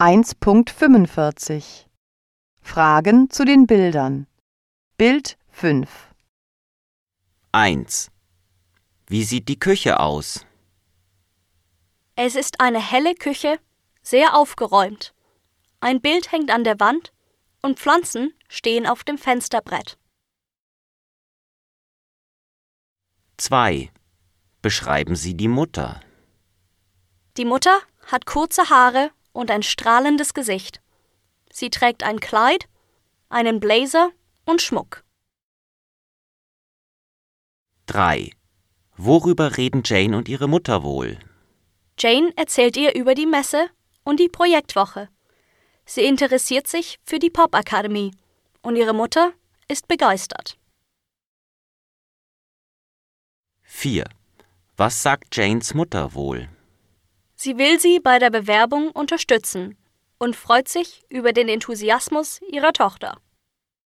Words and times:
1.45 0.00 1.84
Fragen 2.62 3.28
zu 3.28 3.44
den 3.44 3.66
Bildern. 3.66 4.26
Bild 4.96 5.36
5 5.50 5.90
1. 7.52 8.10
Wie 9.08 9.24
sieht 9.24 9.50
die 9.50 9.58
Küche 9.58 10.00
aus? 10.00 10.46
Es 12.16 12.34
ist 12.34 12.62
eine 12.62 12.80
helle 12.80 13.14
Küche, 13.14 13.58
sehr 14.00 14.34
aufgeräumt. 14.34 15.12
Ein 15.80 16.00
Bild 16.00 16.32
hängt 16.32 16.50
an 16.50 16.64
der 16.64 16.80
Wand 16.80 17.12
und 17.60 17.78
Pflanzen 17.78 18.32
stehen 18.48 18.86
auf 18.86 19.04
dem 19.04 19.18
Fensterbrett. 19.18 19.98
2. 23.36 23.90
Beschreiben 24.62 25.14
Sie 25.14 25.36
die 25.36 25.48
Mutter. 25.48 26.00
Die 27.36 27.44
Mutter 27.44 27.78
hat 28.06 28.24
kurze 28.24 28.70
Haare 28.70 29.10
und 29.32 29.50
ein 29.50 29.62
strahlendes 29.62 30.34
Gesicht. 30.34 30.80
Sie 31.52 31.70
trägt 31.70 32.02
ein 32.02 32.20
Kleid, 32.20 32.68
einen 33.28 33.60
Blazer 33.60 34.10
und 34.44 34.62
Schmuck. 34.62 35.04
3. 37.86 38.30
Worüber 38.96 39.56
reden 39.56 39.82
Jane 39.84 40.16
und 40.16 40.28
ihre 40.28 40.48
Mutter 40.48 40.82
wohl? 40.82 41.18
Jane 41.98 42.32
erzählt 42.36 42.76
ihr 42.76 42.94
über 42.94 43.14
die 43.14 43.26
Messe 43.26 43.68
und 44.04 44.20
die 44.20 44.28
Projektwoche. 44.28 45.08
Sie 45.84 46.04
interessiert 46.04 46.66
sich 46.66 46.98
für 47.02 47.18
die 47.18 47.30
Popakademie 47.30 48.12
und 48.62 48.76
ihre 48.76 48.94
Mutter 48.94 49.32
ist 49.68 49.88
begeistert. 49.88 50.56
4. 53.62 54.04
Was 54.76 55.02
sagt 55.02 55.34
Janes 55.36 55.74
Mutter 55.74 56.14
wohl? 56.14 56.48
Sie 57.42 57.56
will 57.56 57.80
sie 57.80 58.00
bei 58.00 58.18
der 58.18 58.28
Bewerbung 58.28 58.90
unterstützen 58.90 59.78
und 60.18 60.36
freut 60.36 60.68
sich 60.68 61.04
über 61.08 61.32
den 61.32 61.48
Enthusiasmus 61.48 62.38
ihrer 62.50 62.74
Tochter. 62.74 63.16